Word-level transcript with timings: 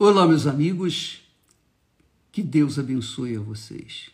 Olá, 0.00 0.28
meus 0.28 0.46
amigos, 0.46 1.22
que 2.30 2.40
Deus 2.40 2.78
abençoe 2.78 3.34
a 3.34 3.40
vocês. 3.40 4.10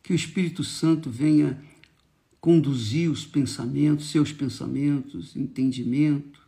Que 0.00 0.12
o 0.12 0.14
Espírito 0.14 0.62
Santo 0.62 1.10
venha 1.10 1.60
conduzir 2.40 3.10
os 3.10 3.26
pensamentos, 3.26 4.10
seus 4.12 4.30
pensamentos, 4.30 5.34
entendimento, 5.34 6.40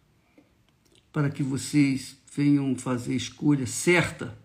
para 1.12 1.30
que 1.30 1.43
vocês 1.43 2.16
venham 2.32 2.77
fazer 2.77 3.14
a 3.14 3.16
escolha 3.16 3.67
certa 3.67 4.39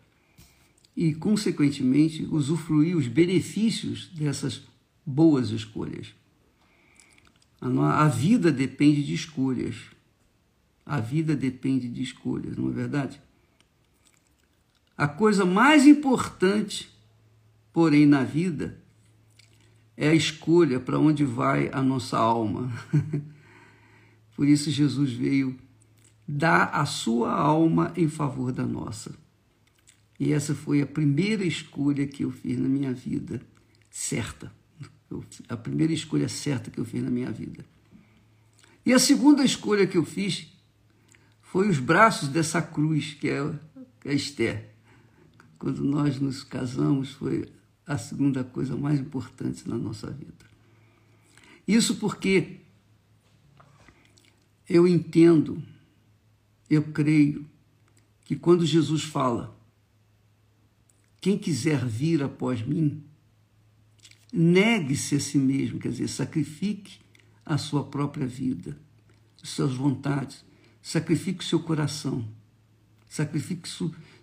e, 0.97 1.13
consequentemente, 1.13 2.23
usufruir 2.23 2.97
os 2.97 3.07
benefícios 3.07 4.07
dessas 4.07 4.63
boas 5.05 5.51
escolhas. 5.51 6.15
A 7.61 8.07
vida 8.07 8.51
depende 8.51 9.03
de 9.03 9.13
escolhas. 9.13 9.75
A 10.83 10.99
vida 10.99 11.35
depende 11.35 11.87
de 11.87 12.01
escolhas, 12.01 12.57
não 12.57 12.69
é 12.69 12.71
verdade? 12.71 13.21
A 14.97 15.07
coisa 15.07 15.43
mais 15.43 15.87
importante, 15.87 16.89
porém, 17.71 18.05
na 18.05 18.23
vida 18.23 18.79
é 19.97 20.09
a 20.09 20.13
escolha 20.13 20.79
para 20.79 20.99
onde 20.99 21.25
vai 21.25 21.69
a 21.73 21.81
nossa 21.81 22.17
alma. 22.17 22.71
Por 24.35 24.47
isso, 24.47 24.69
Jesus 24.69 25.11
veio 25.11 25.57
dar 26.27 26.65
a 26.73 26.85
sua 26.85 27.33
alma 27.33 27.91
em 27.97 28.07
favor 28.07 28.51
da 28.51 28.65
nossa. 28.65 29.15
E 30.19 30.31
essa 30.31 30.53
foi 30.53 30.81
a 30.81 30.87
primeira 30.87 31.43
escolha 31.43 32.05
que 32.05 32.23
eu 32.23 32.31
fiz 32.31 32.57
na 32.57 32.69
minha 32.69 32.93
vida, 32.93 33.41
certa. 33.89 34.53
a 35.49 35.57
primeira 35.57 35.91
escolha 35.91 36.29
certa 36.29 36.69
que 36.69 36.79
eu 36.79 36.85
fiz 36.85 37.03
na 37.03 37.09
minha 37.09 37.31
vida. 37.31 37.65
E 38.85 38.93
a 38.93 38.99
segunda 38.99 39.43
escolha 39.43 39.87
que 39.87 39.97
eu 39.97 40.05
fiz 40.05 40.47
foi 41.41 41.67
os 41.67 41.79
braços 41.79 42.29
dessa 42.29 42.61
cruz, 42.61 43.13
que 43.13 43.29
é 43.29 43.39
a 44.05 44.13
Esther 44.13 44.72
quando 45.63 45.81
nós 45.81 46.19
nos 46.19 46.43
casamos, 46.43 47.11
foi 47.11 47.49
a 47.87 47.97
segunda 47.97 48.43
coisa 48.43 48.75
mais 48.75 48.99
importante 48.99 49.65
na 49.65 49.77
nossa 49.77 50.11
vida. 50.11 50.45
Isso 51.65 51.95
porque 51.95 52.59
eu 54.67 54.85
entendo, 54.85 55.63
eu 56.69 56.83
creio 56.91 57.49
que 58.25 58.35
quando 58.35 58.65
Jesus 58.65 59.03
fala, 59.03 59.57
quem 61.21 61.37
quiser 61.37 61.85
vir 61.85 62.21
após 62.21 62.61
mim, 62.61 63.01
negue-se 64.33 65.15
a 65.15 65.19
si 65.21 65.37
mesmo, 65.37 65.79
quer 65.79 65.91
dizer, 65.91 66.09
sacrifique 66.09 66.99
a 67.45 67.57
sua 67.57 67.85
própria 67.85 68.27
vida, 68.27 68.77
suas 69.41 69.73
vontades, 69.73 70.43
sacrifique 70.81 71.41
o 71.41 71.47
seu 71.47 71.61
coração, 71.61 72.27
sacrifique 73.07 73.69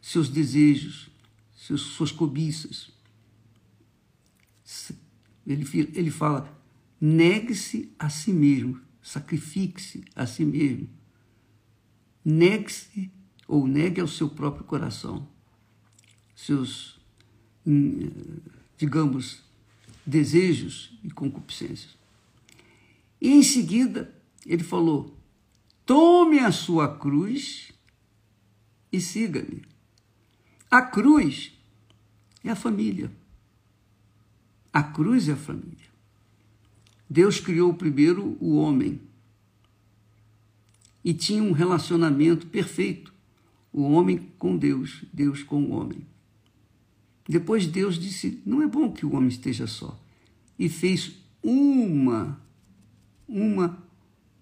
seus 0.03 0.29
desejos, 0.29 1.10
suas 1.61 2.11
cobiças. 2.11 2.91
Ele, 5.47 5.67
ele 5.95 6.11
fala: 6.11 6.51
negue-se 7.01 7.93
a 7.99 8.09
si 8.09 8.33
mesmo, 8.33 8.81
sacrifique-se 9.03 10.05
a 10.15 10.27
si 10.27 10.45
mesmo. 10.45 10.89
Negue-se 12.25 13.11
ou 13.47 13.67
negue 13.67 14.01
ao 14.01 14.09
seu 14.09 14.29
próprio 14.29 14.65
coração, 14.65 15.29
seus, 16.37 17.01
hum, 17.67 18.11
digamos, 18.77 19.43
desejos 20.07 20.99
e 21.03 21.11
concupiscências. 21.11 21.97
E 23.21 23.31
em 23.31 23.43
seguida, 23.43 24.15
ele 24.47 24.63
falou: 24.63 25.19
tome 25.85 26.39
a 26.39 26.53
sua 26.53 26.97
cruz 26.97 27.73
e 28.93 29.01
siga-me. 29.01 29.63
A 30.71 30.83
cruz 30.83 31.53
é 32.45 32.51
a 32.51 32.55
família. 32.55 33.11
A 34.73 34.83
cruz 34.83 35.29
é 35.29 35.33
a 35.33 35.37
família. 35.37 35.91
Deus 37.09 37.41
criou 37.41 37.75
primeiro 37.75 38.37
o 38.41 38.55
homem 38.55 39.01
e 41.05 41.13
tinha 41.13 41.43
um 41.43 41.51
relacionamento 41.51 42.47
perfeito, 42.47 43.13
o 43.73 43.83
homem 43.83 44.31
com 44.39 44.57
Deus, 44.57 45.03
Deus 45.13 45.43
com 45.43 45.65
o 45.65 45.71
homem. 45.73 46.07
Depois 47.29 47.67
Deus 47.67 47.99
disse: 47.99 48.41
"Não 48.47 48.63
é 48.63 48.67
bom 48.69 48.93
que 48.93 49.05
o 49.05 49.15
homem 49.15 49.29
esteja 49.29 49.67
só", 49.67 50.01
e 50.57 50.69
fez 50.69 51.17
uma 51.43 52.41
uma 53.27 53.83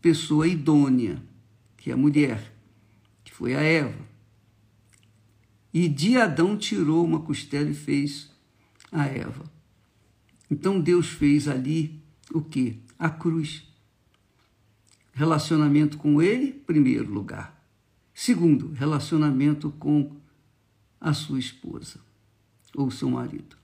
pessoa 0.00 0.46
idônea, 0.46 1.22
que 1.76 1.90
é 1.90 1.94
a 1.94 1.96
mulher, 1.96 2.54
que 3.24 3.32
foi 3.32 3.54
a 3.54 3.60
Eva. 3.60 4.07
E 5.78 5.88
de 5.88 6.16
Adão 6.16 6.56
tirou 6.56 7.04
uma 7.04 7.20
costela 7.20 7.70
e 7.70 7.72
fez 7.72 8.32
a 8.90 9.04
Eva. 9.06 9.44
Então 10.50 10.80
Deus 10.80 11.06
fez 11.06 11.46
ali 11.46 12.02
o 12.34 12.42
que? 12.42 12.82
A 12.98 13.08
cruz. 13.08 13.62
Relacionamento 15.12 15.96
com 15.96 16.20
ele, 16.20 16.52
primeiro 16.52 17.08
lugar. 17.08 17.64
Segundo, 18.12 18.72
relacionamento 18.72 19.70
com 19.70 20.16
a 21.00 21.12
sua 21.12 21.38
esposa 21.38 22.00
ou 22.74 22.90
seu 22.90 23.08
marido. 23.08 23.56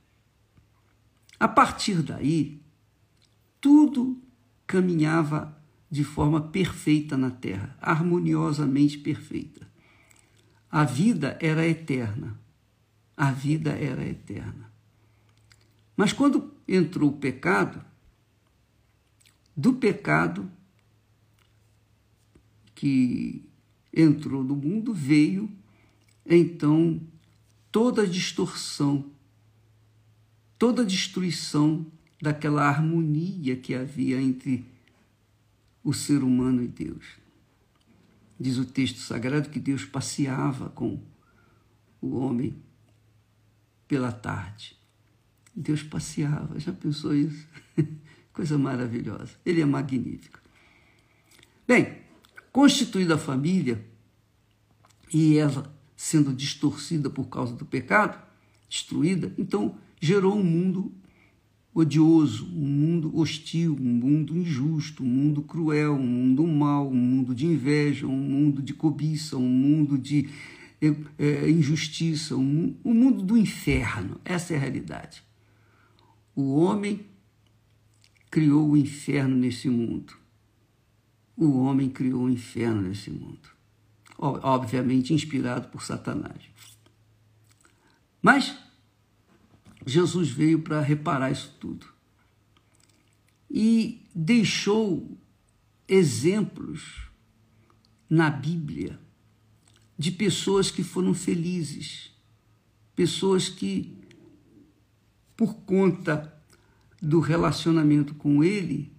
A 1.41 1.48
partir 1.48 2.00
daí, 2.00 2.60
tudo 3.60 4.22
caminhava 4.69 5.60
de 5.91 6.04
forma 6.04 6.41
perfeita 6.41 7.16
na 7.16 7.32
terra, 7.32 7.76
harmoniosamente 7.82 8.98
perfeita. 8.98 9.73
A 10.74 10.82
vida 10.82 11.38
era 11.40 11.64
eterna. 11.64 12.36
A 13.16 13.30
vida 13.30 13.70
era 13.70 14.04
eterna. 14.04 14.68
Mas 15.96 16.12
quando 16.12 16.52
entrou 16.66 17.10
o 17.10 17.16
pecado, 17.16 17.80
do 19.56 19.74
pecado 19.74 20.50
que 22.74 23.48
entrou 23.96 24.42
no 24.42 24.56
mundo 24.56 24.92
veio 24.92 25.48
então 26.26 27.00
toda 27.70 28.02
a 28.02 28.06
distorção, 28.06 29.08
toda 30.58 30.82
a 30.82 30.84
destruição 30.84 31.86
daquela 32.20 32.66
harmonia 32.66 33.54
que 33.54 33.76
havia 33.76 34.20
entre 34.20 34.66
o 35.84 35.94
ser 35.94 36.24
humano 36.24 36.64
e 36.64 36.66
Deus. 36.66 37.22
Diz 38.39 38.59
o 38.59 38.65
texto 38.65 38.99
sagrado 38.99 39.49
que 39.49 39.61
Deus 39.61 39.84
passeava 39.84 40.69
com 40.71 41.00
o 42.00 42.17
homem 42.17 42.56
pela 43.87 44.11
tarde. 44.12 44.77
Deus 45.55 45.83
passeava, 45.83 46.59
já 46.59 46.72
pensou 46.72 47.15
isso? 47.15 47.47
Coisa 48.33 48.59
maravilhosa. 48.59 49.31
Ele 49.47 49.61
é 49.61 49.65
magnífico. 49.65 50.41
Bem, 51.67 51.99
constituída 52.50 53.15
a 53.15 53.19
família 53.19 53.84
e 55.12 55.39
ela 55.39 55.72
sendo 55.97 56.34
distorcida 56.34 57.09
por 57.09 57.28
causa 57.28 57.55
do 57.55 57.65
pecado, 57.65 58.21
destruída, 58.69 59.33
então 59.39 59.78
gerou 60.01 60.37
um 60.37 60.43
mundo 60.43 60.93
odioso, 61.74 62.46
um 62.46 62.66
mundo 62.66 63.18
hostil, 63.18 63.76
um 63.78 63.84
mundo 63.84 64.38
injusto, 64.38 65.02
um 65.02 65.06
mundo 65.06 65.42
cruel, 65.42 65.94
um 65.94 66.06
mundo 66.06 66.46
mau, 66.46 66.88
um 66.88 66.94
mundo 66.94 67.34
de 67.34 67.46
inveja, 67.46 68.06
um 68.06 68.16
mundo 68.16 68.62
de 68.62 68.72
cobiça, 68.72 69.36
um 69.36 69.48
mundo 69.48 69.98
de 69.98 70.28
é, 71.18 71.50
injustiça, 71.50 72.36
um, 72.36 72.76
um 72.84 72.94
mundo 72.94 73.22
do 73.22 73.36
inferno. 73.36 74.20
Essa 74.24 74.54
é 74.54 74.56
a 74.56 74.60
realidade. 74.60 75.24
O 76.36 76.54
homem 76.54 77.00
criou 78.30 78.70
o 78.70 78.76
inferno 78.76 79.36
nesse 79.36 79.68
mundo. 79.68 80.14
O 81.36 81.58
homem 81.58 81.91
criou 81.91 82.24
o 82.24 82.30
inferno 82.30 82.82
nesse 82.82 83.10
mundo. 83.10 83.48
Obviamente 84.16 85.12
inspirado 85.12 85.68
por 85.68 85.82
Satanás. 85.82 86.41
Mas 88.22 88.56
Jesus 89.86 90.28
veio 90.31 90.60
para 90.60 90.81
reparar 90.81 91.31
isso 91.31 91.54
tudo. 91.60 91.86
E 93.51 94.07
deixou 94.15 95.19
exemplos 95.86 97.09
na 98.09 98.31
Bíblia 98.31 98.98
de 99.98 100.10
pessoas 100.10 100.71
que 100.71 100.83
foram 100.83 101.15
felizes, 101.15 102.10
pessoas 102.97 103.48
que, 103.48 103.97
por 105.36 105.54
conta 105.54 106.34
do 107.01 107.21
relacionamento 107.21 108.15
com 108.15 108.42
Ele, 108.42 108.92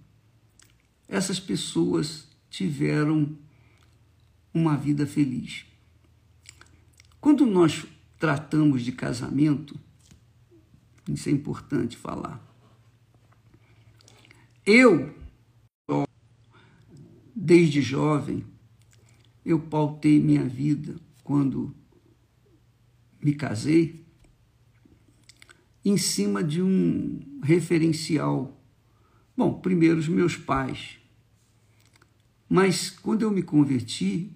essas 1.08 1.38
pessoas 1.40 2.28
tiveram 2.48 3.36
uma 4.54 4.76
vida 4.76 5.06
feliz. 5.06 5.66
Quando 7.20 7.44
nós 7.44 7.84
tratamos 8.18 8.82
de 8.82 8.92
casamento, 8.92 9.78
isso 11.08 11.28
é 11.28 11.32
importante 11.32 11.96
falar. 11.96 12.42
Eu, 14.64 15.14
desde 17.34 17.80
jovem, 17.80 18.44
eu 19.44 19.60
pautei 19.60 20.18
minha 20.20 20.44
vida 20.44 20.96
quando 21.22 21.72
me 23.22 23.32
casei 23.32 24.04
em 25.84 25.96
cima 25.96 26.42
de 26.42 26.60
um 26.60 27.20
referencial. 27.42 28.60
Bom, 29.36 29.60
primeiro 29.60 29.98
os 29.98 30.08
meus 30.08 30.36
pais. 30.36 30.98
Mas 32.48 32.90
quando 32.90 33.22
eu 33.22 33.30
me 33.30 33.42
converti, 33.42 34.32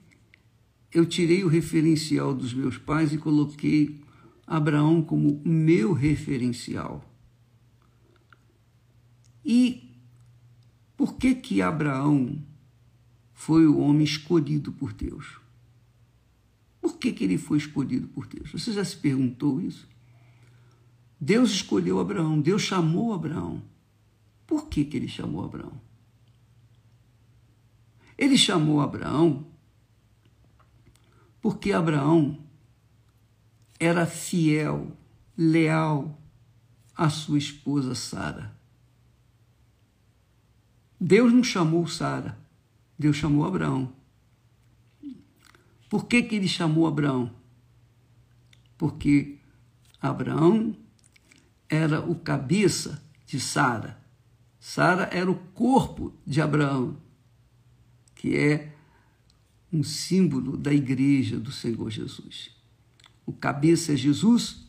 eu 0.93 1.05
tirei 1.05 1.43
o 1.43 1.49
referencial 1.49 2.33
dos 2.33 2.55
meus 2.55 2.79
pais 2.79 3.13
e 3.13 3.19
coloquei 3.19 4.01
Abraão 4.51 5.01
como 5.01 5.41
meu 5.45 5.93
referencial. 5.93 7.09
E 9.45 9.95
por 10.97 11.15
que 11.15 11.37
que 11.37 11.63
Abraão 11.63 12.45
foi 13.33 13.65
o 13.69 13.79
homem 13.79 14.03
escolhido 14.03 14.73
por 14.73 14.93
Deus? 14.93 15.39
Por 16.81 16.99
que, 16.99 17.13
que 17.13 17.23
ele 17.23 17.39
foi 17.39 17.59
escolhido 17.59 18.09
por 18.09 18.27
Deus? 18.27 18.51
Você 18.51 18.73
já 18.73 18.85
se 18.85 18.97
perguntou 18.97 19.61
isso? 19.61 19.89
Deus 21.21 21.53
escolheu 21.53 22.01
Abraão, 22.01 22.41
Deus 22.41 22.63
chamou 22.63 23.15
Abraão. 23.15 23.63
Por 24.49 24.67
que, 24.67 24.85
que 24.85 24.97
ele 24.97 25.07
chamou 25.07 25.45
Abraão? 25.45 25.81
Ele 28.19 28.37
chamou 28.37 28.81
Abraão 28.81 29.47
porque 31.41 31.71
Abraão 31.73 32.50
era 33.81 34.05
fiel, 34.05 34.95
leal 35.37 36.21
à 36.95 37.09
sua 37.09 37.39
esposa 37.39 37.95
Sara. 37.95 38.55
Deus 41.01 41.33
não 41.33 41.43
chamou 41.43 41.87
Sara, 41.87 42.39
Deus 42.99 43.17
chamou 43.17 43.47
Abraão. 43.47 43.91
Por 45.89 46.05
que, 46.05 46.23
que 46.23 46.37
ele 46.37 46.47
chamou 46.47 46.87
Abraão? 46.87 47.35
Porque 48.77 49.39
Abraão 50.01 50.77
era 51.69 52.01
o 52.01 52.15
cabeça 52.15 53.03
de 53.27 53.41
Sara. 53.41 53.99
Sara 54.59 55.09
era 55.11 55.31
o 55.31 55.35
corpo 55.35 56.13
de 56.27 56.43
Abraão, 56.43 56.99
que 58.15 58.37
é 58.37 58.77
um 59.73 59.83
símbolo 59.83 60.57
da 60.57 60.73
igreja 60.73 61.41
do 61.41 61.51
Senhor 61.51 61.89
Jesus. 61.91 62.60
O 63.31 63.33
cabeça 63.33 63.93
é 63.93 63.97
Jesus, 63.97 64.67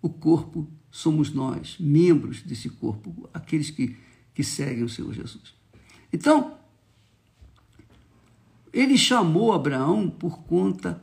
o 0.00 0.08
corpo 0.08 0.70
somos 0.88 1.32
nós, 1.32 1.76
membros 1.80 2.42
desse 2.42 2.68
corpo, 2.68 3.28
aqueles 3.34 3.72
que, 3.72 3.96
que 4.32 4.44
seguem 4.44 4.84
o 4.84 4.88
Senhor 4.88 5.12
Jesus. 5.12 5.52
Então, 6.12 6.56
ele 8.72 8.96
chamou 8.96 9.52
Abraão 9.52 10.08
por 10.08 10.44
conta 10.44 11.02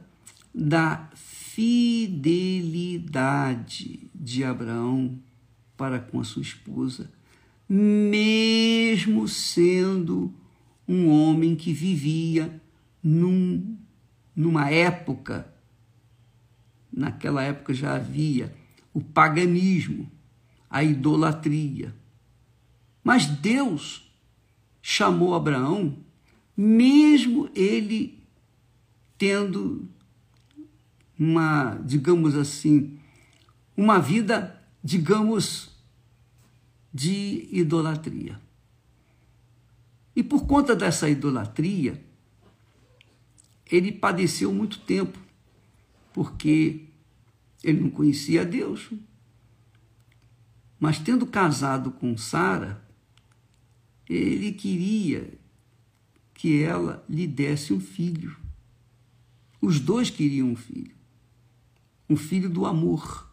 da 0.56 1.10
fidelidade 1.14 2.50
de 4.16 4.46
Abraão 4.46 5.20
para 5.76 6.00
com 6.00 6.22
a 6.22 6.24
sua 6.24 6.44
esposa, 6.44 7.12
mesmo 7.68 9.28
sendo 9.28 10.34
um 10.88 11.10
homem 11.10 11.58
que 11.58 11.74
vivia 11.74 12.62
num, 13.04 13.78
numa 14.34 14.70
época, 14.70 15.57
naquela 16.98 17.44
época 17.44 17.74
já 17.74 17.96
havia 17.96 18.54
o 18.92 19.00
paganismo, 19.00 20.12
a 20.68 20.84
idolatria. 20.84 21.96
Mas 23.04 23.28
Deus 23.28 24.12
chamou 24.82 25.36
Abraão, 25.36 25.96
mesmo 26.56 27.50
ele 27.54 28.24
tendo 29.18 29.88
uma, 31.18 31.76
digamos 31.86 32.36
assim, 32.36 32.98
uma 33.76 34.00
vida, 34.00 34.60
digamos, 34.84 35.70
de 36.92 37.48
idolatria. 37.52 38.42
E 40.16 40.24
por 40.24 40.48
conta 40.48 40.76
dessa 40.76 41.08
idolatria, 41.08 42.04
ele 43.72 43.92
padeceu 43.92 44.52
muito 44.52 44.80
tempo, 44.80 45.20
porque 46.12 46.87
ele 47.64 47.82
não 47.82 47.90
conhecia 47.90 48.46
Deus. 48.46 48.90
Mas 50.80 51.00
tendo 51.00 51.26
casado 51.26 51.92
com 51.92 52.18
Sara, 52.18 52.86
ele 54.08 54.52
queria 54.52 55.34
que 56.34 56.62
ela 56.62 57.04
lhe 57.10 57.26
desse 57.26 57.74
um 57.74 57.80
filho. 57.80 58.38
Os 59.60 59.80
dois 59.80 60.10
queriam 60.10 60.52
um 60.52 60.56
filho. 60.56 60.96
Um 62.10 62.16
filho 62.16 62.50
do 62.50 62.66
amor. 62.66 63.32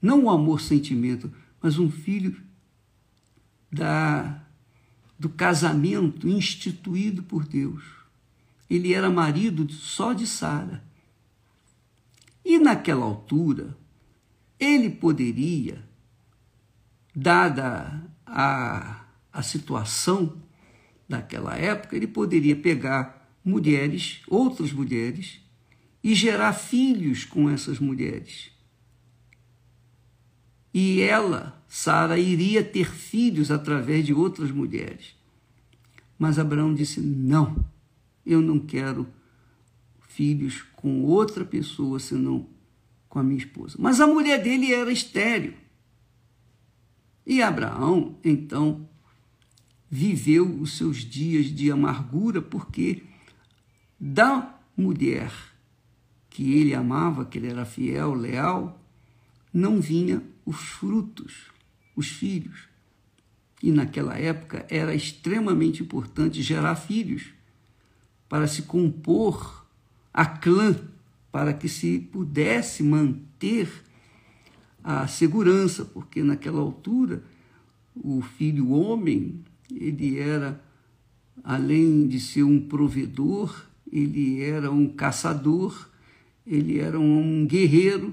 Não 0.00 0.24
o 0.24 0.30
amor 0.30 0.60
sentimento, 0.60 1.32
mas 1.60 1.78
um 1.78 1.90
filho 1.90 2.40
da 3.70 4.44
do 5.18 5.28
casamento 5.28 6.28
instituído 6.28 7.24
por 7.24 7.44
Deus 7.44 7.98
ele 8.68 8.92
era 8.92 9.10
marido 9.10 9.70
só 9.72 10.12
de 10.12 10.26
Sara. 10.26 10.84
E 12.48 12.58
naquela 12.58 13.04
altura, 13.04 13.76
ele 14.58 14.88
poderia, 14.88 15.84
dada 17.14 18.10
a, 18.24 19.04
a 19.30 19.42
situação 19.42 20.40
daquela 21.06 21.54
época, 21.56 21.94
ele 21.94 22.06
poderia 22.06 22.56
pegar 22.56 23.30
mulheres, 23.44 24.22
outras 24.26 24.72
mulheres, 24.72 25.42
e 26.02 26.14
gerar 26.14 26.54
filhos 26.54 27.22
com 27.22 27.50
essas 27.50 27.78
mulheres. 27.78 28.50
E 30.72 31.02
ela, 31.02 31.62
Sara, 31.68 32.18
iria 32.18 32.64
ter 32.64 32.90
filhos 32.90 33.50
através 33.50 34.06
de 34.06 34.14
outras 34.14 34.50
mulheres. 34.50 35.14
Mas 36.18 36.38
Abraão 36.38 36.72
disse: 36.72 36.98
não 36.98 37.62
eu 38.24 38.40
não 38.40 38.58
quero 38.58 39.06
filhos 40.00 40.64
com 40.78 41.02
outra 41.02 41.44
pessoa 41.44 41.98
senão 41.98 42.46
com 43.08 43.18
a 43.18 43.22
minha 43.24 43.38
esposa. 43.38 43.76
Mas 43.80 44.00
a 44.00 44.06
mulher 44.06 44.40
dele 44.40 44.72
era 44.72 44.92
estéril. 44.92 45.54
E 47.26 47.42
Abraão, 47.42 48.16
então, 48.22 48.88
viveu 49.90 50.48
os 50.60 50.76
seus 50.76 50.98
dias 50.98 51.46
de 51.46 51.68
amargura 51.72 52.40
porque 52.40 53.02
da 53.98 54.56
mulher 54.76 55.32
que 56.30 56.52
ele 56.54 56.72
amava, 56.72 57.24
que 57.24 57.38
ele 57.38 57.48
era 57.48 57.64
fiel, 57.64 58.14
leal, 58.14 58.80
não 59.52 59.80
vinha 59.80 60.22
os 60.46 60.60
frutos, 60.60 61.50
os 61.96 62.06
filhos. 62.08 62.68
E 63.60 63.72
naquela 63.72 64.16
época 64.16 64.64
era 64.70 64.94
extremamente 64.94 65.82
importante 65.82 66.40
gerar 66.40 66.76
filhos 66.76 67.34
para 68.28 68.46
se 68.46 68.62
compor 68.62 69.57
a 70.18 70.26
clã, 70.26 70.74
para 71.30 71.52
que 71.52 71.68
se 71.68 72.00
pudesse 72.00 72.82
manter 72.82 73.70
a 74.82 75.06
segurança, 75.06 75.84
porque 75.84 76.24
naquela 76.24 76.58
altura 76.58 77.22
o 77.94 78.20
filho 78.20 78.72
homem, 78.72 79.44
ele 79.72 80.18
era, 80.18 80.60
além 81.44 82.08
de 82.08 82.18
ser 82.18 82.42
um 82.42 82.60
provedor, 82.60 83.64
ele 83.92 84.42
era 84.42 84.72
um 84.72 84.88
caçador, 84.88 85.88
ele 86.44 86.80
era 86.80 86.98
um 86.98 87.46
guerreiro, 87.46 88.12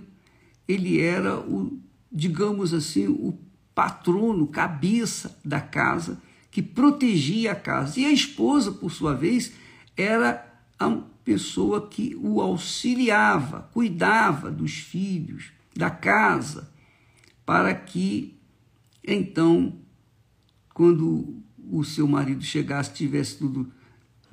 ele 0.68 1.02
era 1.02 1.40
o, 1.40 1.76
digamos 2.12 2.72
assim, 2.72 3.08
o 3.08 3.36
patrono, 3.74 4.46
cabeça 4.46 5.40
da 5.44 5.60
casa, 5.60 6.22
que 6.52 6.62
protegia 6.62 7.54
a 7.54 7.56
casa. 7.56 8.00
E 8.00 8.06
a 8.06 8.12
esposa, 8.12 8.72
por 8.72 8.92
sua 8.92 9.16
vez, 9.16 9.54
era 9.98 10.46
a 10.78 11.15
pessoa 11.26 11.88
que 11.88 12.16
o 12.16 12.40
auxiliava, 12.40 13.64
cuidava 13.74 14.52
dos 14.52 14.76
filhos, 14.76 15.52
da 15.76 15.90
casa, 15.90 16.72
para 17.44 17.74
que 17.74 18.40
então, 19.04 19.78
quando 20.74 21.44
o 21.70 21.84
seu 21.84 22.08
marido 22.08 22.44
chegasse, 22.44 22.94
tivesse 22.94 23.38
tudo 23.38 23.72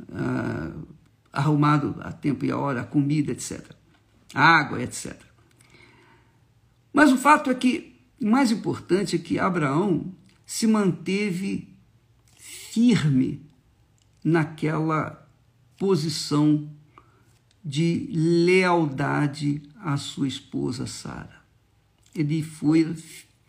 uh, 0.00 0.86
arrumado 1.32 1.96
a 2.00 2.12
tempo 2.12 2.44
e 2.44 2.50
a 2.50 2.56
hora, 2.56 2.82
a 2.82 2.86
comida, 2.86 3.32
etc. 3.32 3.70
A 4.34 4.42
água, 4.42 4.82
etc. 4.82 5.18
Mas 6.92 7.10
o 7.12 7.18
fato 7.18 7.50
é 7.50 7.54
que, 7.54 8.00
o 8.20 8.26
mais 8.26 8.50
importante 8.50 9.16
é 9.16 9.18
que 9.18 9.38
Abraão 9.38 10.14
se 10.46 10.66
manteve 10.66 11.74
firme 12.38 13.46
naquela 14.24 15.28
posição 15.76 16.70
de 17.64 18.08
lealdade 18.12 19.62
à 19.76 19.96
sua 19.96 20.26
esposa 20.26 20.86
Sara. 20.86 21.42
Ele 22.14 22.42
foi, 22.42 22.94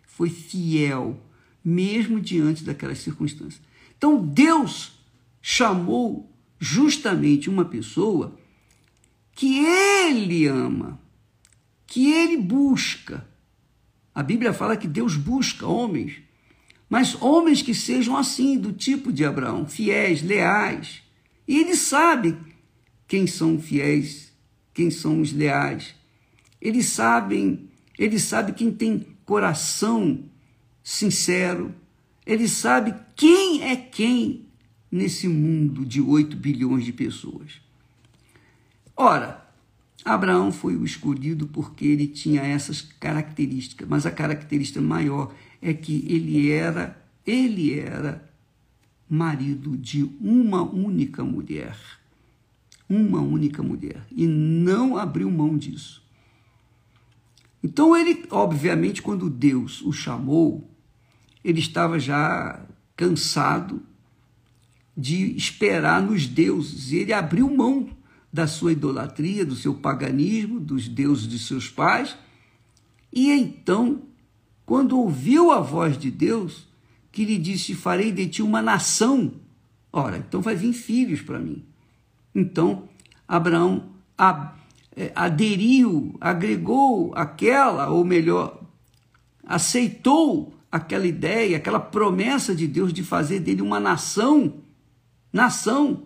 foi 0.03 0.29
fiel, 0.29 1.19
mesmo 1.63 2.19
diante 2.19 2.63
daquelas 2.63 2.99
circunstâncias. 2.99 3.61
Então 3.97 4.23
Deus 4.23 4.99
chamou 5.41 6.31
justamente 6.59 7.49
uma 7.49 7.65
pessoa 7.65 8.37
que 9.35 9.59
ele 9.59 10.45
ama, 10.45 10.99
que 11.87 12.11
ele 12.11 12.37
busca. 12.37 13.27
A 14.13 14.21
Bíblia 14.21 14.53
fala 14.53 14.77
que 14.77 14.87
Deus 14.87 15.15
busca 15.15 15.65
homens, 15.65 16.21
mas 16.89 17.19
homens 17.19 17.61
que 17.61 17.73
sejam 17.73 18.15
assim, 18.15 18.57
do 18.57 18.71
tipo 18.71 19.11
de 19.11 19.25
Abraão, 19.25 19.65
fiéis, 19.65 20.21
leais. 20.21 21.01
E 21.47 21.59
ele 21.59 21.75
sabe 21.75 22.37
quem 23.07 23.27
são 23.27 23.59
fiéis, 23.59 24.31
quem 24.73 24.89
são 24.89 25.21
os 25.21 25.31
leais. 25.31 25.95
Eles 26.61 26.87
sabem, 26.87 27.69
ele 27.97 28.19
sabe 28.19 28.53
quem 28.53 28.71
tem 28.71 29.07
coração 29.25 30.23
sincero. 30.83 31.73
Ele 32.25 32.47
sabe 32.47 32.93
quem 33.15 33.63
é 33.63 33.75
quem 33.75 34.45
nesse 34.91 35.27
mundo 35.27 35.85
de 35.85 35.99
8 35.99 36.37
bilhões 36.37 36.85
de 36.85 36.93
pessoas. 36.93 37.61
Ora, 38.95 39.43
Abraão 40.05 40.51
foi 40.51 40.75
o 40.75 40.85
escolhido 40.85 41.47
porque 41.47 41.85
ele 41.85 42.07
tinha 42.07 42.41
essas 42.41 42.81
características, 42.81 43.87
mas 43.87 44.05
a 44.05 44.11
característica 44.11 44.81
maior 44.81 45.33
é 45.61 45.73
que 45.73 46.05
ele 46.07 46.51
era, 46.51 47.01
ele 47.25 47.77
era 47.79 48.29
marido 49.09 49.77
de 49.77 50.03
uma 50.21 50.61
única 50.61 51.23
mulher. 51.23 51.77
Uma 52.87 53.21
única 53.21 53.63
mulher. 53.63 54.05
E 54.11 54.27
não 54.27 54.97
abriu 54.97 55.29
mão 55.31 55.57
disso. 55.57 56.03
Então 57.63 57.95
ele, 57.95 58.25
obviamente, 58.29 59.01
quando 59.01 59.29
Deus 59.29 59.81
o 59.81 59.93
chamou, 59.93 60.69
ele 61.43 61.59
estava 61.59 61.97
já 61.97 62.65
cansado 62.95 63.81
de 64.95 65.35
esperar 65.35 66.01
nos 66.01 66.27
deuses. 66.27 66.91
E 66.91 66.97
ele 66.97 67.13
abriu 67.13 67.49
mão 67.49 67.89
da 68.31 68.47
sua 68.47 68.71
idolatria, 68.71 69.45
do 69.45 69.55
seu 69.55 69.75
paganismo, 69.75 70.59
dos 70.59 70.87
deuses 70.87 71.27
de 71.27 71.39
seus 71.39 71.69
pais. 71.69 72.17
E 73.11 73.31
então, 73.31 74.03
quando 74.65 74.97
ouviu 74.97 75.51
a 75.51 75.59
voz 75.59 75.97
de 75.97 76.11
Deus, 76.11 76.67
que 77.11 77.23
lhe 77.23 77.37
disse: 77.37 77.75
Farei 77.75 78.11
de 78.11 78.27
ti 78.27 78.41
uma 78.41 78.61
nação. 78.61 79.33
Ora, 79.91 80.17
então 80.17 80.41
vai 80.41 80.55
vir 80.55 80.73
filhos 80.73 81.21
para 81.21 81.39
mim. 81.39 81.63
Então, 82.33 82.89
Abraão 83.27 83.91
é, 84.95 85.11
aderiu, 85.15 86.15
agregou 86.19 87.13
aquela, 87.15 87.89
ou 87.89 88.03
melhor, 88.03 88.63
aceitou 89.43 90.53
aquela 90.71 91.05
ideia, 91.05 91.57
aquela 91.57 91.79
promessa 91.79 92.55
de 92.55 92.67
Deus 92.67 92.93
de 92.93 93.03
fazer 93.03 93.39
dele 93.39 93.61
uma 93.61 93.79
nação. 93.79 94.61
Nação. 95.31 96.03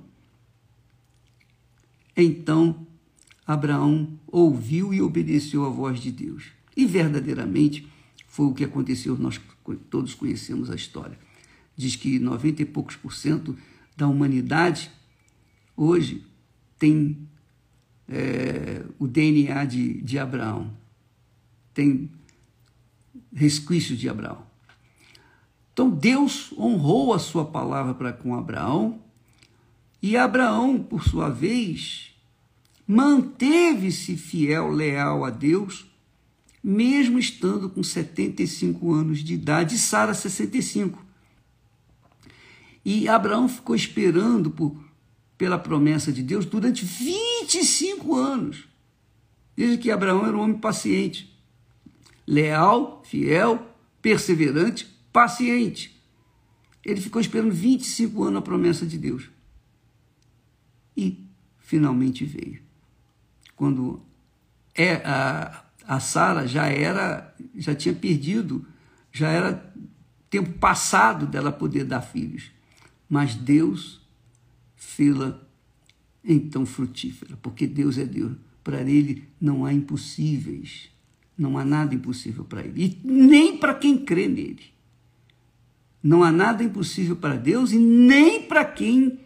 Então 2.16 2.88
Abraão 3.46 4.20
ouviu 4.28 4.94
e 4.94 5.02
obedeceu 5.02 5.66
a 5.66 5.70
voz 5.70 6.00
de 6.00 6.12
Deus. 6.12 6.52
E 6.76 6.86
verdadeiramente 6.86 7.88
foi 8.28 8.46
o 8.48 8.54
que 8.54 8.64
aconteceu, 8.64 9.18
nós 9.18 9.40
todos 9.90 10.14
conhecemos 10.14 10.70
a 10.70 10.76
história. 10.76 11.18
Diz 11.76 11.96
que 11.96 12.20
90 12.20 12.62
e 12.62 12.66
poucos 12.66 12.96
por 12.96 13.14
cento 13.14 13.58
da 13.96 14.08
humanidade 14.08 14.92
hoje 15.78 16.26
tem 16.78 17.18
é, 18.10 18.84
o 19.00 19.08
DNA 19.08 19.64
de, 19.66 20.02
de 20.02 20.20
Abraão, 20.20 20.76
tem 21.74 22.10
resquício 23.34 23.96
de 23.96 24.10
Abraão. 24.10 24.46
Então 25.72 25.90
Deus 25.90 26.52
honrou 26.58 27.14
a 27.14 27.20
sua 27.20 27.46
palavra 27.46 27.94
para 27.94 28.12
com 28.12 28.36
Abraão 28.36 29.00
e 30.02 30.16
Abraão, 30.16 30.82
por 30.82 31.04
sua 31.04 31.30
vez, 31.30 32.16
manteve-se 32.88 34.16
fiel, 34.16 34.72
leal 34.72 35.26
a 35.26 35.30
Deus, 35.30 35.86
mesmo 36.64 37.18
estando 37.18 37.70
com 37.70 37.84
75 37.84 38.94
anos 38.94 39.20
de 39.20 39.34
idade, 39.34 39.76
e 39.76 39.78
Sara 39.78 40.14
65. 40.14 41.04
E 42.86 43.08
Abraão 43.10 43.50
ficou 43.50 43.76
esperando 43.76 44.50
por, 44.52 44.78
pela 45.38 45.60
promessa 45.60 46.12
de 46.12 46.24
Deus 46.24 46.46
durante 46.46 46.84
25 46.84 48.16
anos. 48.16 48.68
Veja 49.56 49.78
que 49.78 49.92
Abraão 49.92 50.26
era 50.26 50.36
um 50.36 50.42
homem 50.42 50.58
paciente, 50.58 51.36
leal, 52.26 53.02
fiel, 53.06 53.76
perseverante, 54.02 54.86
paciente. 55.12 56.02
Ele 56.84 57.02
ficou 57.02 57.22
esperando 57.22 57.52
25 57.52 58.24
anos 58.24 58.40
a 58.40 58.42
promessa 58.42 58.86
de 58.86 58.98
Deus 58.98 59.30
e 60.96 61.24
finalmente 61.60 62.26
veio. 62.26 62.62
Quando 63.56 64.02
é, 64.74 64.96
a, 65.06 65.64
a 65.88 66.00
Sara 66.00 66.48
já 66.48 66.68
era, 66.68 67.36
já 67.56 67.76
tinha 67.76 67.94
perdido, 67.94 68.66
já 69.12 69.30
era 69.30 69.74
tempo 70.30 70.58
passado 70.60 71.28
dela 71.28 71.52
poder 71.52 71.84
dar 71.84 72.02
filhos. 72.02 72.52
Mas 73.08 73.36
Deus 73.36 74.02
fê-la 74.78 75.44
então 76.24 76.66
frutífera, 76.66 77.38
porque 77.42 77.68
Deus 77.68 77.98
é 77.98 78.06
Deus. 78.06 78.34
Para 78.64 78.82
ele 78.82 79.24
não 79.40 79.66
há 79.66 79.74
impossíveis. 79.74 80.90
Não 81.38 81.58
há 81.58 81.66
nada 81.66 81.96
impossível 81.96 82.44
para 82.44 82.66
ele. 82.66 82.84
E 82.86 83.08
nem 83.08 83.58
para 83.58 83.74
quem 83.74 83.98
crê 83.98 84.28
nele. 84.28 84.64
Não 86.04 86.24
há 86.24 86.32
nada 86.32 86.64
impossível 86.64 87.16
para 87.16 87.36
Deus 87.36 87.72
e 87.72 87.78
nem 87.78 88.44
para 88.44 88.64
quem 88.66 89.20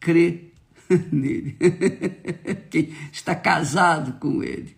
crê 0.00 0.50
nele, 1.12 1.56
quem 2.70 2.90
está 3.12 3.34
casado 3.34 4.18
com 4.18 4.42
ele. 4.42 4.76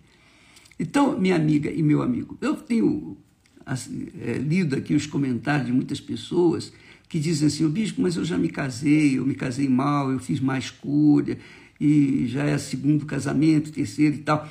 Então, 0.79 1.19
minha 1.19 1.37
amiga 1.37 1.71
e 1.71 1.83
meu 1.83 2.03
amigo, 2.03 2.37
eu 2.41 2.55
tenho 2.57 3.17
assim, 3.65 4.09
é, 4.21 4.35
lido 4.35 4.77
aqui 4.77 4.95
os 4.95 5.07
comentários 5.07 5.67
de 5.67 5.73
muitas 5.73 6.01
pessoas 6.01 6.73
que 7.09 7.19
dizem 7.19 7.49
assim: 7.49 7.65
o 7.65 7.69
bispo, 7.69 8.01
mas 8.01 8.17
eu 8.17 8.25
já 8.25 8.39
me 8.39 8.49
casei, 8.49 9.19
eu 9.19 9.27
me 9.27 9.35
casei 9.35 9.69
mal, 9.69 10.11
eu 10.11 10.19
fiz 10.19 10.41
má 10.41 10.59
escolha, 10.59 11.39
e 11.81 12.27
já 12.29 12.45
é 12.45 12.57
segundo 12.59 13.07
casamento, 13.07 13.73
terceiro 13.73 14.17
e 14.17 14.19
tal, 14.19 14.49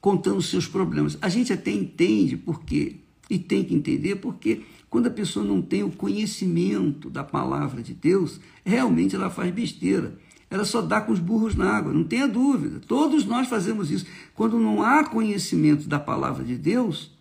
contando 0.00 0.40
seus 0.42 0.66
problemas. 0.66 1.18
A 1.20 1.28
gente 1.28 1.52
até 1.52 1.70
entende 1.70 2.36
porque, 2.36 2.96
e 3.28 3.38
tem 3.38 3.64
que 3.64 3.74
entender 3.74 4.16
porque 4.16 4.62
quando 4.88 5.06
a 5.06 5.10
pessoa 5.10 5.44
não 5.44 5.62
tem 5.62 5.82
o 5.82 5.90
conhecimento 5.90 7.08
da 7.08 7.22
palavra 7.22 7.82
de 7.82 7.94
Deus, 7.94 8.40
realmente 8.64 9.14
ela 9.14 9.30
faz 9.30 9.52
besteira 9.52 10.18
ela 10.50 10.64
só 10.64 10.82
dá 10.82 11.00
com 11.00 11.12
os 11.12 11.20
burros 11.20 11.54
na 11.54 11.70
água, 11.70 11.92
não 11.92 12.02
tenha 12.02 12.26
dúvida. 12.26 12.80
Todos 12.80 13.24
nós 13.24 13.48
fazemos 13.48 13.90
isso. 13.90 14.04
Quando 14.34 14.58
não 14.58 14.82
há 14.82 15.04
conhecimento 15.04 15.88
da 15.88 16.00
palavra 16.00 16.44
de 16.44 16.56
Deus, 16.56 17.12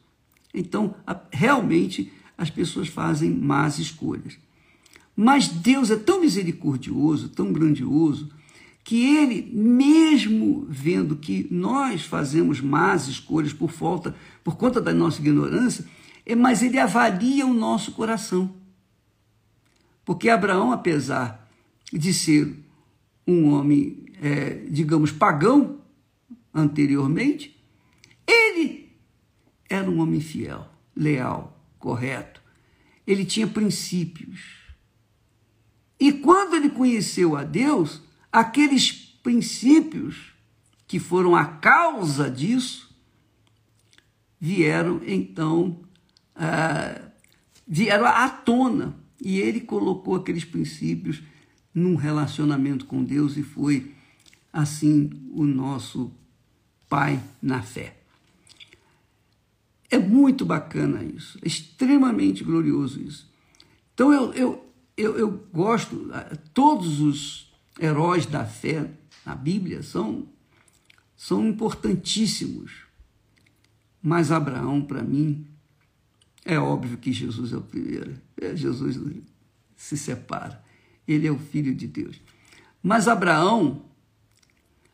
então 0.51 0.95
realmente 1.31 2.11
as 2.39 2.49
pessoas 2.49 2.87
fazem 2.87 3.29
más 3.29 3.79
escolhas. 3.79 4.39
Mas 5.13 5.49
Deus 5.49 5.91
é 5.91 5.97
tão 5.97 6.21
misericordioso, 6.21 7.27
tão 7.27 7.51
grandioso, 7.51 8.31
que 8.81 9.17
ele, 9.17 9.51
mesmo 9.53 10.65
vendo 10.69 11.17
que 11.17 11.45
nós 11.51 12.03
fazemos 12.03 12.61
más 12.61 13.09
escolhas 13.09 13.51
por 13.51 13.69
falta, 13.69 14.15
por 14.41 14.55
conta 14.55 14.79
da 14.79 14.93
nossa 14.93 15.19
ignorância, 15.19 15.85
é, 16.25 16.33
mas 16.33 16.63
ele 16.63 16.79
avalia 16.79 17.45
o 17.45 17.53
nosso 17.53 17.91
coração. 17.91 18.55
Porque 20.05 20.29
Abraão, 20.29 20.71
apesar 20.71 21.45
de 21.91 22.13
ser 22.13 22.55
um 23.27 23.49
homem, 23.49 24.05
é, 24.21 24.65
digamos, 24.71 25.11
pagão 25.11 25.81
anteriormente, 26.53 27.61
ele 28.25 28.89
era 29.69 29.91
um 29.91 29.99
homem 29.99 30.21
fiel, 30.21 30.69
leal, 30.95 31.58
correto. 31.79 32.41
Ele 33.07 33.25
tinha 33.25 33.47
princípios. 33.47 34.59
E 35.99 36.11
quando 36.11 36.55
ele 36.55 36.69
conheceu 36.69 37.35
a 37.35 37.43
Deus, 37.43 38.01
aqueles 38.31 38.91
princípios 39.23 40.33
que 40.87 40.99
foram 40.99 41.35
a 41.35 41.45
causa 41.45 42.29
disso 42.29 42.89
vieram 44.39 45.01
então 45.05 45.81
ah, 46.35 47.09
vieram 47.67 48.05
à 48.05 48.29
tona 48.29 48.95
e 49.21 49.39
ele 49.39 49.59
colocou 49.59 50.15
aqueles 50.15 50.45
princípios 50.45 51.21
num 51.73 51.95
relacionamento 51.95 52.85
com 52.85 53.03
Deus 53.03 53.37
e 53.37 53.43
foi 53.43 53.93
assim 54.51 55.09
o 55.31 55.43
nosso 55.43 56.11
pai 56.87 57.21
na 57.41 57.61
fé. 57.61 57.98
É 59.89 59.97
muito 59.97 60.45
bacana 60.45 61.03
isso, 61.03 61.39
é 61.43 61.47
extremamente 61.47 62.43
glorioso 62.43 63.01
isso. 63.01 63.29
Então 63.93 64.13
eu, 64.13 64.33
eu, 64.33 64.73
eu, 64.95 65.17
eu 65.17 65.31
gosto, 65.51 66.09
todos 66.53 67.01
os 67.01 67.51
heróis 67.79 68.25
da 68.25 68.45
fé 68.45 68.91
na 69.25 69.35
Bíblia 69.35 69.81
são, 69.81 70.27
são 71.15 71.47
importantíssimos. 71.47 72.83
Mas 74.01 74.31
Abraão, 74.31 74.81
para 74.81 75.03
mim, 75.03 75.45
é 76.45 76.57
óbvio 76.57 76.97
que 76.97 77.11
Jesus 77.11 77.51
é 77.51 77.57
o 77.57 77.61
primeiro. 77.61 78.15
É, 78.39 78.55
Jesus 78.55 78.97
se 79.75 79.97
separa 79.97 80.63
ele 81.11 81.27
é 81.27 81.31
o 81.31 81.39
filho 81.39 81.73
de 81.73 81.87
Deus. 81.87 82.21
Mas 82.83 83.07
Abraão, 83.07 83.81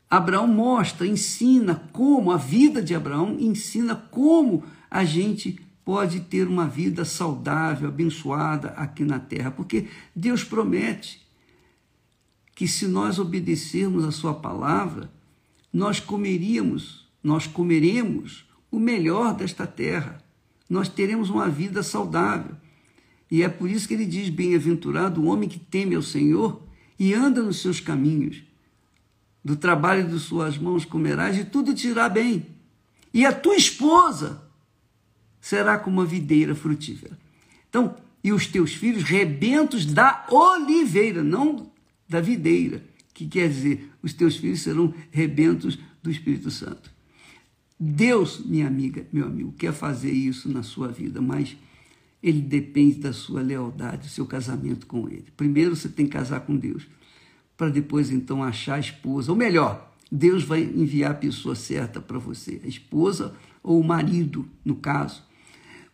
Abraão 0.10 0.48
mostra, 0.48 1.06
ensina 1.06 1.76
como 1.92 2.32
a 2.32 2.38
vida 2.38 2.82
de 2.82 2.96
Abraão 2.96 3.36
ensina 3.38 3.96
como 3.96 4.64
a 4.90 5.04
gente 5.04 5.60
pode 5.84 6.22
ter 6.22 6.48
uma 6.48 6.68
vida 6.68 7.06
saudável, 7.06 7.88
abençoada 7.88 8.70
aqui 8.70 9.04
na 9.04 9.20
terra, 9.20 9.52
porque 9.52 9.88
Deus 10.16 10.44
promete 10.44 11.26
que 12.56 12.68
se 12.68 12.88
nós 12.88 13.20
obedecermos 13.20 14.04
a 14.06 14.12
sua 14.12 14.34
palavra, 14.34 15.12
nós 15.72 16.00
comeríamos, 16.00 17.06
nós 17.22 17.46
comeremos 17.46 18.46
o 18.72 18.80
melhor 18.80 19.36
desta 19.36 19.68
terra. 19.68 20.24
Nós 20.70 20.88
teremos 20.88 21.30
uma 21.30 21.50
vida 21.50 21.84
saudável. 21.84 22.56
E 23.30 23.44
é 23.44 23.50
por 23.50 23.70
isso 23.70 23.88
que 23.88 23.94
ele 23.94 24.06
diz: 24.06 24.30
Bem-aventurado 24.30 25.22
o 25.22 25.26
homem 25.26 25.50
que 25.50 25.60
teme 25.60 25.96
ao 25.96 26.02
Senhor 26.02 26.64
e 26.98 27.14
anda 27.14 27.44
nos 27.44 27.62
seus 27.62 27.80
caminhos. 27.80 28.42
Do 29.44 29.56
trabalho 29.56 30.10
de 30.10 30.18
suas 30.18 30.58
mãos 30.58 30.86
comerás 30.86 31.38
e 31.38 31.44
tudo 31.44 31.74
te 31.74 31.90
irá 31.90 32.08
bem. 32.10 32.48
E 33.14 33.26
a 33.26 33.34
tua 33.34 33.56
esposa 33.56 34.45
será 35.46 35.78
como 35.78 36.02
uma 36.02 36.08
videira 36.08 36.56
frutífera. 36.56 37.16
Então, 37.70 37.96
e 38.24 38.34
os 38.34 38.48
teus 38.48 38.74
filhos 38.74 39.04
rebentos 39.04 39.86
da 39.86 40.26
oliveira, 40.32 41.24
não 41.24 41.72
da 42.10 42.20
videira, 42.20 42.84
que 43.14 43.28
quer 43.28 43.48
dizer, 43.48 43.92
os 44.02 44.12
teus 44.12 44.38
filhos 44.38 44.62
serão 44.62 44.92
rebentos 45.12 45.78
do 46.02 46.10
Espírito 46.10 46.50
Santo. 46.50 46.92
Deus, 47.80 48.44
minha 48.44 48.66
amiga, 48.66 49.06
meu 49.14 49.28
amigo, 49.28 49.52
quer 49.52 49.72
fazer 49.72 50.12
isso 50.12 50.52
na 50.52 50.64
sua 50.64 50.88
vida, 50.88 51.22
mas 51.22 51.56
ele 52.24 52.42
depende 52.42 52.96
da 52.96 53.14
sua 53.14 53.44
lealdade, 53.44 54.08
do 54.08 54.10
seu 54.10 54.26
casamento 54.26 54.88
com 54.88 55.08
ele. 55.08 55.28
Primeiro 55.38 55.76
você 55.76 55.88
tem 55.88 56.08
que 56.08 56.14
casar 56.14 56.40
com 56.40 56.58
Deus, 56.58 56.88
para 57.56 57.70
depois 57.70 58.10
então 58.10 58.44
achar 58.44 58.78
a 58.78 58.80
esposa. 58.80 59.32
Ou 59.32 59.38
melhor, 59.38 59.94
Deus 60.12 60.44
vai 60.44 60.64
enviar 60.64 61.12
a 61.12 61.14
pessoa 61.14 61.54
certa 61.54 62.02
para 62.02 62.18
você, 62.18 62.60
a 62.64 62.68
esposa 62.68 63.36
ou 63.62 63.80
o 63.80 63.84
marido, 63.84 64.50
no 64.66 64.78
caso. 64.78 65.24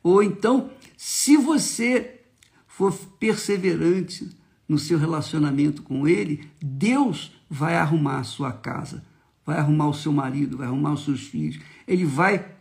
Ou 0.03 0.23
então, 0.23 0.71
se 0.97 1.37
você 1.37 2.21
for 2.67 2.93
perseverante 3.19 4.29
no 4.67 4.79
seu 4.79 4.97
relacionamento 4.97 5.83
com 5.83 6.07
ele, 6.07 6.49
Deus 6.61 7.31
vai 7.49 7.75
arrumar 7.75 8.19
a 8.19 8.23
sua 8.23 8.51
casa, 8.51 9.03
vai 9.45 9.57
arrumar 9.57 9.89
o 9.89 9.93
seu 9.93 10.11
marido, 10.11 10.57
vai 10.57 10.67
arrumar 10.67 10.93
os 10.93 11.03
seus 11.03 11.21
filhos. 11.21 11.59
Ele 11.87 12.05
vai 12.05 12.53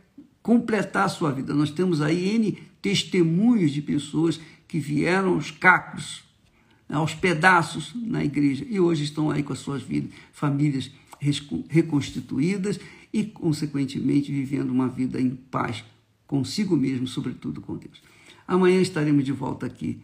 completar 0.43 1.05
a 1.05 1.09
sua 1.09 1.31
vida. 1.31 1.55
Nós 1.55 1.71
temos 1.71 2.03
aí 2.03 2.35
N 2.35 2.59
testemunhos 2.83 3.71
de 3.71 3.81
pessoas 3.81 4.41
que 4.67 4.79
vieram 4.79 5.35
aos 5.35 5.51
cacos, 5.51 6.25
aos 6.89 7.15
pedaços 7.15 7.93
na 7.95 8.25
igreja 8.25 8.67
e 8.69 8.81
hoje 8.81 9.05
estão 9.05 9.31
aí 9.31 9.43
com 9.43 9.53
as 9.53 9.59
suas 9.61 9.83
vidas, 9.83 10.11
famílias 10.33 10.91
reconstituídas 11.69 12.81
e, 13.13 13.25
consequentemente, 13.25 14.33
vivendo 14.33 14.71
uma 14.71 14.89
vida 14.89 15.21
em 15.21 15.31
paz 15.31 15.85
consigo 16.31 16.77
mesmo, 16.77 17.09
sobretudo 17.09 17.61
com 17.61 17.77
Deus. 17.77 18.01
Amanhã 18.47 18.81
estaremos 18.81 19.25
de 19.25 19.33
volta 19.33 19.67
aqui, 19.67 20.01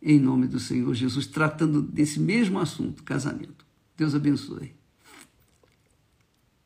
em 0.00 0.20
nome 0.20 0.46
do 0.46 0.60
Senhor 0.60 0.94
Jesus, 0.94 1.26
tratando 1.26 1.82
desse 1.82 2.20
mesmo 2.20 2.60
assunto, 2.60 3.02
casamento. 3.02 3.66
Deus 3.96 4.14
abençoe. 4.14 4.72